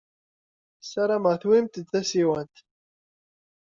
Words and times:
Ssarameɣ 0.81 1.33
tewwimt-d 1.37 1.87
tasiwant. 1.91 2.55